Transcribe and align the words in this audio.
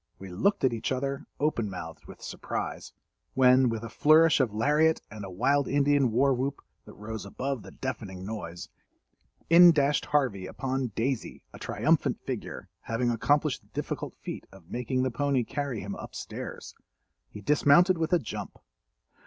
We 0.17 0.29
looked 0.29 0.63
at 0.63 0.73
each 0.73 0.91
other 0.91 1.27
open 1.39 1.69
mouthed 1.69 2.05
with 2.07 2.23
surprise, 2.23 2.91
when, 3.35 3.69
with 3.69 3.83
a 3.83 3.89
flourish 3.89 4.39
of 4.39 4.51
lariat 4.51 4.99
and 5.11 5.23
a 5.23 5.29
wild 5.29 5.67
Indian 5.67 6.11
war 6.11 6.33
whoop, 6.33 6.59
that 6.85 6.95
rose 6.95 7.23
above 7.23 7.61
the 7.61 7.69
deafening 7.69 8.25
noise, 8.25 8.67
in 9.47 9.71
dashed 9.71 10.05
Harvey 10.07 10.47
upon 10.47 10.87
"Daisy," 10.95 11.43
a 11.53 11.59
triumphant 11.59 12.19
figure—having 12.25 13.11
accomplished 13.11 13.61
the 13.61 13.67
difficult 13.75 14.15
feat 14.17 14.47
of 14.51 14.71
making 14.71 15.03
the 15.03 15.11
pony 15.11 15.43
carry 15.43 15.81
him 15.81 15.93
up 15.93 16.15
stairs. 16.15 16.73
He 17.29 17.41
dismounted 17.41 17.99
with 17.99 18.11
a 18.11 18.17
jump. 18.17 18.57